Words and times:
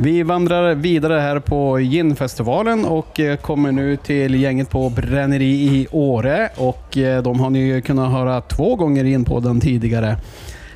Vi 0.00 0.22
vandrar 0.22 0.74
vidare 0.74 1.20
här 1.20 1.38
på 1.38 1.80
ginfestivalen 1.80 2.84
och 2.84 3.20
eh, 3.20 3.36
kommer 3.36 3.72
nu 3.72 3.96
till 3.96 4.34
gänget 4.34 4.70
på 4.70 4.90
Bränneri 4.90 5.44
i 5.44 5.86
Åre 5.90 6.48
och 6.56 6.98
eh, 6.98 7.22
de 7.22 7.40
har 7.40 7.50
ni 7.50 7.82
kunnat 7.82 8.12
höra 8.12 8.40
två 8.40 8.76
gånger 8.76 9.04
in 9.04 9.24
på 9.24 9.40
den 9.40 9.60
tidigare. 9.60 10.16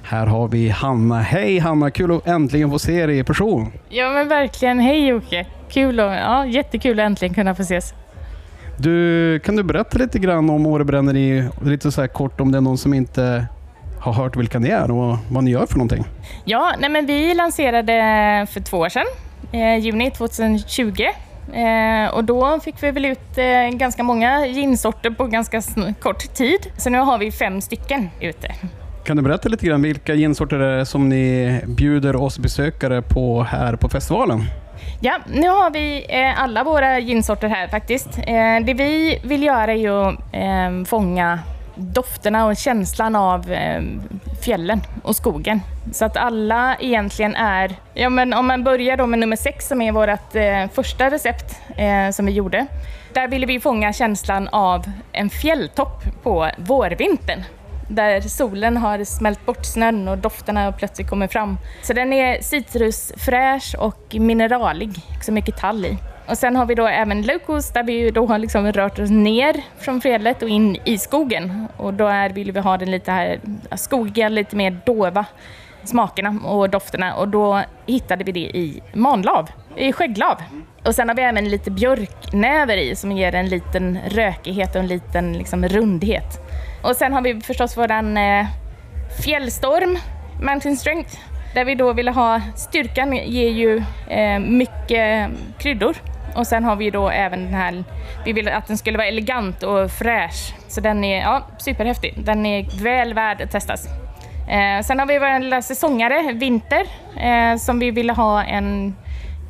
Här 0.02 0.26
har 0.26 0.48
vi 0.48 0.68
Hanna. 0.68 1.20
Hej 1.20 1.58
Hanna, 1.58 1.90
kul 1.90 2.16
att 2.16 2.26
äntligen 2.26 2.70
få 2.70 2.78
se 2.78 3.06
dig 3.06 3.18
i 3.18 3.24
person. 3.24 3.72
Ja 3.88 4.10
men 4.10 4.28
verkligen, 4.28 4.80
hej 4.80 5.06
Jocke! 5.06 5.46
Kul 5.70 6.00
och, 6.00 6.12
ja, 6.12 6.46
jättekul 6.46 7.00
att 7.00 7.06
äntligen 7.06 7.34
kunna 7.34 7.54
få 7.54 7.62
ses. 7.62 7.94
Du, 8.76 9.38
kan 9.40 9.56
du 9.56 9.62
berätta 9.62 9.98
lite 9.98 10.18
grann 10.18 10.50
om 10.50 10.66
Åre 10.66 10.84
Bränneri, 10.84 11.48
lite 11.64 11.92
så 11.92 12.00
här 12.00 12.08
kort 12.08 12.40
om 12.40 12.52
det 12.52 12.58
är 12.58 12.62
någon 12.62 12.78
som 12.78 12.94
inte 12.94 13.46
har 14.02 14.12
hört 14.12 14.36
vilka 14.36 14.58
ni 14.58 14.68
är 14.68 14.90
och 14.90 15.16
vad 15.30 15.44
ni 15.44 15.50
gör 15.50 15.66
för 15.66 15.74
någonting? 15.74 16.04
Ja, 16.44 16.72
nej 16.78 16.90
men 16.90 17.06
vi 17.06 17.34
lanserade 17.34 17.92
för 18.50 18.60
två 18.60 18.78
år 18.78 18.88
sedan, 18.88 19.06
eh, 19.52 19.76
juni 19.76 20.10
2020. 20.10 21.04
Eh, 21.52 22.14
och 22.14 22.24
då 22.24 22.60
fick 22.60 22.82
vi 22.82 22.90
väl 22.90 23.04
ut 23.04 23.38
eh, 23.38 23.68
ganska 23.78 24.02
många 24.02 24.46
ginsorter 24.46 25.10
på 25.10 25.24
ganska 25.26 25.62
kort 26.00 26.34
tid. 26.34 26.72
Så 26.76 26.90
nu 26.90 26.98
har 26.98 27.18
vi 27.18 27.32
fem 27.32 27.60
stycken 27.60 28.10
ute. 28.20 28.52
Kan 29.04 29.16
du 29.16 29.22
berätta 29.22 29.48
lite 29.48 29.66
grann 29.66 29.82
vilka 29.82 30.14
ginsorter 30.14 30.58
det 30.58 30.80
är 30.80 30.84
som 30.84 31.08
ni 31.08 31.60
bjuder 31.66 32.16
oss 32.16 32.38
besökare 32.38 33.02
på 33.02 33.42
här 33.42 33.76
på 33.76 33.88
festivalen? 33.88 34.44
Ja, 35.00 35.18
nu 35.26 35.48
har 35.48 35.70
vi 35.70 36.06
eh, 36.08 36.42
alla 36.42 36.64
våra 36.64 36.98
ginsorter 36.98 37.48
här 37.48 37.68
faktiskt. 37.68 38.18
Eh, 38.18 38.64
det 38.64 38.74
vi 38.74 39.20
vill 39.24 39.42
göra 39.42 39.72
är 39.72 40.08
att 40.08 40.14
eh, 40.32 40.84
fånga 40.86 41.38
dofterna 41.74 42.46
och 42.46 42.56
känslan 42.56 43.16
av 43.16 43.52
eh, 43.52 43.82
fjällen 44.42 44.80
och 45.02 45.16
skogen. 45.16 45.60
Så 45.92 46.04
att 46.04 46.16
alla 46.16 46.76
egentligen 46.80 47.34
är, 47.34 47.76
ja 47.94 48.08
men 48.08 48.32
om 48.32 48.46
man 48.46 48.64
börjar 48.64 48.96
då 48.96 49.06
med 49.06 49.18
nummer 49.18 49.36
sex 49.36 49.68
som 49.68 49.82
är 49.82 49.92
vårt 49.92 50.34
eh, 50.34 50.74
första 50.74 51.10
recept 51.10 51.60
eh, 51.76 52.10
som 52.10 52.26
vi 52.26 52.32
gjorde. 52.32 52.66
Där 53.14 53.28
ville 53.28 53.46
vi 53.46 53.60
fånga 53.60 53.92
känslan 53.92 54.48
av 54.48 54.90
en 55.12 55.30
fjälltopp 55.30 56.02
på 56.22 56.50
vårvintern 56.56 57.44
där 57.88 58.20
solen 58.20 58.76
har 58.76 59.04
smält 59.04 59.46
bort 59.46 59.64
snön 59.64 60.08
och 60.08 60.18
dofterna 60.18 60.72
plötsligt 60.72 61.08
kommer 61.08 61.28
fram. 61.28 61.58
Så 61.82 61.92
den 61.92 62.12
är 62.12 62.42
citrusfräsch 62.42 63.74
och 63.78 64.14
mineralig, 64.14 64.90
så 65.22 65.32
mycket 65.32 65.56
tall 65.56 65.84
i. 65.84 65.98
Och 66.32 66.38
sen 66.38 66.56
har 66.56 66.66
vi 66.66 66.74
då 66.74 66.86
även 66.86 67.22
locust 67.22 67.74
där 67.74 67.82
vi 67.82 68.10
då 68.10 68.26
har 68.26 68.38
liksom 68.38 68.72
rört 68.72 68.98
oss 68.98 69.10
ner 69.10 69.62
från 69.78 70.00
fjället 70.00 70.42
och 70.42 70.48
in 70.48 70.76
i 70.84 70.98
skogen. 70.98 71.68
Och 71.76 71.94
då 71.94 72.06
är, 72.06 72.30
vill 72.30 72.52
vi 72.52 72.60
ha 72.60 72.76
den 72.76 72.90
lite 72.90 73.12
här 73.12 73.40
skogiga, 73.76 74.28
lite 74.28 74.56
mer 74.56 74.80
dova 74.86 75.24
smakerna 75.84 76.40
och 76.44 76.70
dofterna 76.70 77.14
och 77.14 77.28
då 77.28 77.62
hittade 77.86 78.24
vi 78.24 78.32
det 78.32 78.40
i 78.40 78.82
manlav, 78.92 79.48
i 79.76 79.92
skägglav. 79.92 80.36
Och 80.84 80.94
sen 80.94 81.08
har 81.08 81.16
vi 81.16 81.22
även 81.22 81.48
lite 81.48 81.70
björknäver 81.70 82.76
i 82.76 82.96
som 82.96 83.12
ger 83.12 83.34
en 83.34 83.48
liten 83.48 83.98
rökighet 84.08 84.74
och 84.74 84.80
en 84.80 84.86
liten 84.86 85.32
liksom, 85.32 85.68
rundhet. 85.68 86.40
Och 86.82 86.96
sen 86.96 87.12
har 87.12 87.22
vi 87.22 87.40
förstås 87.40 87.76
våran 87.76 88.16
eh, 88.16 88.46
fjällstorm, 89.24 89.98
Mountain 90.42 90.76
Strength, 90.76 91.18
där 91.54 91.64
vi 91.64 91.74
då 91.74 91.92
ville 91.92 92.10
ha 92.10 92.40
styrkan 92.56 93.12
ger 93.12 93.50
ju 93.50 93.82
eh, 94.08 94.38
mycket 94.38 95.30
kryddor. 95.58 95.96
Och 96.34 96.46
sen 96.46 96.64
har 96.64 96.76
vi 96.76 96.90
då 96.90 97.08
även 97.10 97.44
den 97.44 97.54
här, 97.54 97.84
vi 98.24 98.32
ville 98.32 98.56
att 98.56 98.66
den 98.66 98.78
skulle 98.78 98.98
vara 98.98 99.08
elegant 99.08 99.62
och 99.62 99.90
fräsch. 99.90 100.54
Så 100.68 100.80
den 100.80 101.04
är 101.04 101.20
ja, 101.20 101.42
superhäftig. 101.58 102.14
Den 102.16 102.46
är 102.46 102.82
väl 102.82 103.14
värd 103.14 103.40
att 103.40 103.50
testas. 103.50 103.88
Eh, 104.48 104.82
sen 104.82 104.98
har 104.98 105.06
vi 105.06 105.18
vår 105.18 105.40
lilla 105.40 105.62
säsongare, 105.62 106.32
Vinter, 106.32 106.86
eh, 107.16 107.56
som 107.56 107.78
vi 107.78 107.90
ville 107.90 108.12
ha 108.12 108.42
en, 108.42 108.96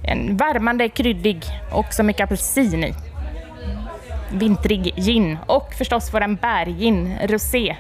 en 0.05 0.37
värmande, 0.37 0.89
kryddig 0.89 1.45
och 1.73 1.87
så 1.95 2.03
mycket 2.03 2.25
apelsin 2.25 2.85
i. 2.85 2.95
Vintrig 4.31 4.95
gin 4.97 5.39
och 5.47 5.75
förstås 5.75 6.15
vår 6.15 6.37
bärgin, 6.37 7.19
rosé, 7.23 7.77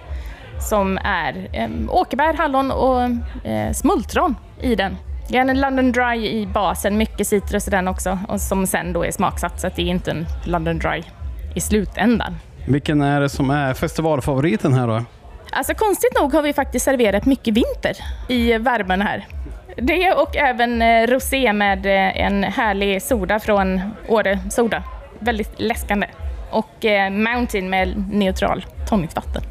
som 0.68 0.98
är 1.04 1.48
eh, 1.52 1.68
åkerbär, 1.88 2.34
hallon 2.34 2.70
och 2.70 3.02
eh, 3.46 3.72
smultron 3.72 4.36
i 4.60 4.74
den. 4.74 4.96
Är 5.30 5.40
en 5.40 5.60
London 5.60 5.92
Dry 5.92 6.26
i 6.26 6.46
basen, 6.46 6.96
mycket 6.98 7.26
citrus 7.26 7.68
i 7.68 7.70
den 7.70 7.88
också 7.88 8.18
och 8.28 8.40
som 8.40 8.66
sen 8.66 8.92
då 8.92 9.04
är 9.04 9.10
smaksatt 9.10 9.60
så 9.60 9.66
att 9.66 9.76
det 9.76 9.82
är 9.82 9.86
inte 9.86 10.10
en 10.10 10.26
London 10.44 10.78
Dry 10.78 11.02
i 11.54 11.60
slutändan. 11.60 12.36
Vilken 12.66 13.00
är 13.00 13.20
det 13.20 13.28
som 13.28 13.50
är 13.50 13.74
festivalfavoriten 13.74 14.72
här 14.74 14.86
då? 14.86 15.04
Alltså 15.50 15.74
konstigt 15.74 16.20
nog 16.20 16.32
har 16.34 16.42
vi 16.42 16.52
faktiskt 16.52 16.84
serverat 16.84 17.26
mycket 17.26 17.54
vinter 17.54 17.96
i 18.28 18.58
värmen 18.58 19.02
här. 19.02 19.26
Det 19.76 20.12
och 20.12 20.36
även 20.36 20.82
eh, 20.82 21.06
rosé 21.06 21.52
med 21.52 21.86
eh, 21.86 22.20
en 22.24 22.44
härlig 22.44 23.02
soda 23.02 23.40
från 23.40 23.80
Åre 24.08 24.38
Soda. 24.50 24.82
Väldigt 25.18 25.60
läskande. 25.60 26.06
Och 26.50 26.84
eh, 26.84 27.10
Mountain 27.10 27.70
med 27.70 28.04
neutral 28.12 28.64
tonicvatten. 28.88 29.42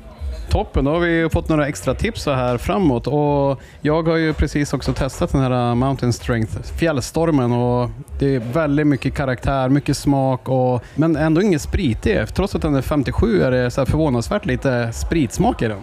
Toppen, 0.52 0.86
då 0.86 0.92
har 0.92 1.00
vi 1.00 1.30
fått 1.30 1.50
några 1.50 1.68
extra 1.68 1.94
tips 1.94 2.24
så 2.24 2.32
här 2.32 2.58
framåt. 2.58 3.08
Och 3.08 3.62
jag 3.82 4.08
har 4.08 4.18
ju 4.18 4.34
precis 4.34 4.74
också 4.74 4.94
testat 4.94 5.32
den 5.32 5.42
här 5.42 5.70
äh, 5.70 5.76
Mountain 5.76 6.14
Strength, 6.14 6.62
fjällstormen. 6.80 7.52
Och 7.52 7.90
det 8.20 8.36
är 8.36 8.40
väldigt 8.40 8.88
mycket 8.88 9.16
karaktär, 9.16 9.70
mycket 9.70 9.98
smak, 9.98 10.50
och, 10.50 10.84
men 10.96 11.16
ändå 11.16 11.42
ingen 11.42 11.60
spritig. 11.60 12.28
Trots 12.36 12.56
att 12.56 12.62
den 12.62 12.76
är 12.76 12.82
57 12.82 13.42
är 13.44 13.52
det 13.52 13.72
så 13.72 13.82
här 13.82 13.86
förvånansvärt 13.86 14.46
lite 14.46 14.94
spritsmak 14.94 15.62
i 15.62 15.68
den. 15.68 15.80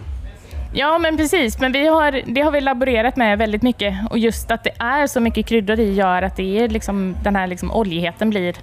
Ja, 0.73 0.97
men 0.97 1.17
precis. 1.17 1.59
Men 1.59 1.71
vi 1.71 1.87
har, 1.87 2.21
det 2.25 2.41
har 2.41 2.51
vi 2.51 2.61
laborerat 2.61 3.15
med 3.15 3.37
väldigt 3.37 3.61
mycket. 3.61 3.95
Och 4.09 4.17
just 4.17 4.51
att 4.51 4.63
det 4.63 4.73
är 4.79 5.07
så 5.07 5.19
mycket 5.19 5.45
kryddor 5.45 5.79
i 5.79 5.93
gör 5.93 6.21
att 6.21 6.35
det 6.35 6.59
är 6.59 6.69
liksom, 6.69 7.15
den 7.23 7.35
här 7.35 7.47
liksom 7.47 7.71
oljigheten 7.71 8.29
blir 8.29 8.55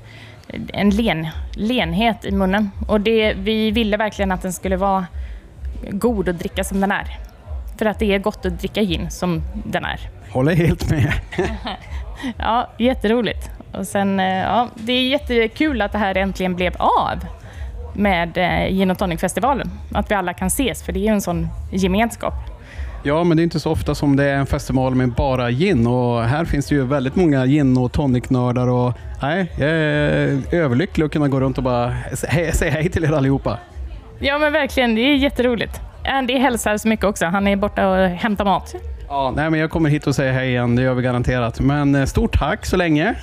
en 0.68 0.90
len, 0.90 1.28
lenhet 1.52 2.24
i 2.24 2.30
munnen. 2.30 2.70
Och 2.88 3.00
det, 3.00 3.34
vi 3.34 3.70
ville 3.70 3.96
verkligen 3.96 4.32
att 4.32 4.42
den 4.42 4.52
skulle 4.52 4.76
vara 4.76 5.06
god 5.90 6.28
att 6.28 6.38
dricka 6.38 6.64
som 6.64 6.80
den 6.80 6.92
är. 6.92 7.18
För 7.78 7.86
att 7.86 7.98
det 7.98 8.14
är 8.14 8.18
gott 8.18 8.46
att 8.46 8.58
dricka 8.60 8.82
gin 8.82 9.10
som 9.10 9.42
den 9.66 9.84
är. 9.84 10.00
Håller 10.30 10.54
helt 10.54 10.90
med. 10.90 11.12
Ja, 12.38 12.70
jätteroligt. 12.78 13.50
Och 13.72 13.86
sen, 13.86 14.20
eh, 14.20 14.26
ja, 14.26 14.68
det 14.74 14.92
är 14.92 15.08
jättekul 15.08 15.82
att 15.82 15.92
det 15.92 15.98
här 15.98 16.16
äntligen 16.16 16.54
blev 16.54 16.76
av 16.78 17.26
med 17.94 18.38
eh, 18.38 18.74
Gin 18.74 18.90
och 18.90 18.98
Tonic-festivalen. 18.98 19.70
Att 19.92 20.10
vi 20.10 20.14
alla 20.14 20.34
kan 20.34 20.46
ses, 20.46 20.82
för 20.82 20.92
det 20.92 20.98
är 20.98 21.02
ju 21.02 21.08
en 21.08 21.20
sån 21.20 21.48
gemenskap. 21.72 22.34
Ja, 23.02 23.24
men 23.24 23.36
det 23.36 23.40
är 23.40 23.44
inte 23.44 23.60
så 23.60 23.70
ofta 23.70 23.94
som 23.94 24.16
det 24.16 24.24
är 24.24 24.34
en 24.34 24.46
festival 24.46 24.94
med 24.94 25.12
bara 25.12 25.50
gin 25.50 25.86
och 25.86 26.22
här 26.24 26.44
finns 26.44 26.66
det 26.66 26.74
ju 26.74 26.84
väldigt 26.84 27.16
många 27.16 27.46
gin 27.46 27.76
och 27.76 27.92
tonicnördar 27.92 28.68
och 28.68 28.92
nej, 29.22 29.52
jag 29.58 29.68
är 29.68 30.40
överlycklig 30.52 31.04
att 31.04 31.12
kunna 31.12 31.28
gå 31.28 31.40
runt 31.40 31.58
och 31.58 31.64
bara 31.64 31.94
säga 32.14 32.32
hej, 32.32 32.70
hej 32.70 32.90
till 32.90 33.04
er 33.04 33.12
allihopa. 33.12 33.58
Ja, 34.18 34.38
men 34.38 34.52
verkligen. 34.52 34.94
Det 34.94 35.00
är 35.00 35.14
jätteroligt. 35.16 35.80
Andy 36.08 36.38
hälsar 36.38 36.76
så 36.76 36.88
mycket 36.88 37.04
också. 37.06 37.26
Han 37.26 37.46
är 37.46 37.56
borta 37.56 37.88
och 37.88 38.08
hämtar 38.08 38.44
mat. 38.44 38.74
Ja, 39.08 39.32
nej, 39.36 39.50
men 39.50 39.60
jag 39.60 39.70
kommer 39.70 39.90
hit 39.90 40.06
och 40.06 40.14
säger 40.14 40.32
hej 40.32 40.48
igen, 40.48 40.76
det 40.76 40.82
gör 40.82 40.94
vi 40.94 41.02
garanterat. 41.02 41.60
Men 41.60 41.94
eh, 41.94 42.04
stort 42.04 42.38
tack 42.38 42.66
så 42.66 42.76
länge. 42.76 43.14